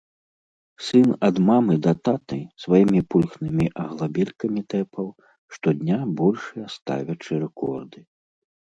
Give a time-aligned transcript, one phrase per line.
[0.85, 5.07] Сын ад мамы да таты сваімі пульхнымі аглабелькамі тэпаў,
[5.55, 7.99] штодня большыя ставячы рэкорды.